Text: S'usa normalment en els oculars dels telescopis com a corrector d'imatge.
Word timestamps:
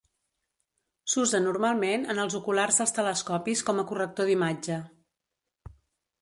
S'usa 1.15 1.41
normalment 1.43 2.07
en 2.13 2.21
els 2.23 2.37
oculars 2.39 2.81
dels 2.81 2.95
telescopis 2.99 3.63
com 3.69 3.83
a 3.83 3.87
corrector 3.93 4.31
d'imatge. 4.31 4.81